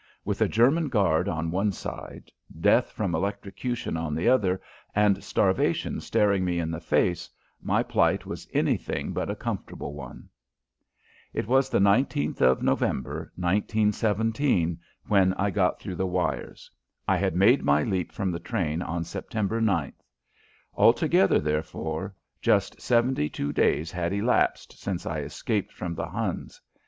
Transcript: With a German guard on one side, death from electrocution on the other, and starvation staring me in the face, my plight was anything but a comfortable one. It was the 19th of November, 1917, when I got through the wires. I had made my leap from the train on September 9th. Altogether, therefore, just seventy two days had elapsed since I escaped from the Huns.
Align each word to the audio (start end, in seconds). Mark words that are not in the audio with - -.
With 0.25 0.41
a 0.41 0.47
German 0.47 0.89
guard 0.89 1.29
on 1.29 1.51
one 1.51 1.71
side, 1.71 2.31
death 2.59 2.91
from 2.91 3.13
electrocution 3.13 3.95
on 3.97 4.15
the 4.15 4.27
other, 4.27 4.59
and 4.95 5.23
starvation 5.23 6.01
staring 6.01 6.43
me 6.43 6.57
in 6.57 6.71
the 6.71 6.79
face, 6.79 7.29
my 7.61 7.83
plight 7.83 8.25
was 8.25 8.47
anything 8.51 9.13
but 9.13 9.29
a 9.29 9.35
comfortable 9.35 9.93
one. 9.93 10.27
It 11.35 11.45
was 11.45 11.69
the 11.69 11.77
19th 11.77 12.41
of 12.41 12.63
November, 12.63 13.31
1917, 13.35 14.79
when 15.07 15.33
I 15.35 15.51
got 15.51 15.79
through 15.79 15.97
the 15.97 16.07
wires. 16.07 16.71
I 17.07 17.15
had 17.17 17.35
made 17.35 17.61
my 17.63 17.83
leap 17.83 18.11
from 18.11 18.31
the 18.31 18.39
train 18.39 18.81
on 18.81 19.03
September 19.03 19.61
9th. 19.61 20.01
Altogether, 20.73 21.39
therefore, 21.39 22.15
just 22.41 22.81
seventy 22.81 23.29
two 23.29 23.53
days 23.53 23.91
had 23.91 24.13
elapsed 24.13 24.79
since 24.81 25.05
I 25.05 25.19
escaped 25.19 25.71
from 25.71 25.93
the 25.93 26.07
Huns. 26.07 26.59